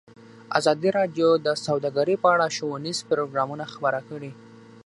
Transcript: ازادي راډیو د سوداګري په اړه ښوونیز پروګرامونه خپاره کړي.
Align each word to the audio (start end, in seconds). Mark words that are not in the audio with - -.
ازادي 0.59 0.89
راډیو 0.97 1.29
د 1.45 1.47
سوداګري 1.65 2.15
په 2.23 2.27
اړه 2.33 2.53
ښوونیز 2.55 2.99
پروګرامونه 3.09 3.65
خپاره 3.73 3.99
کړي. 4.09 4.31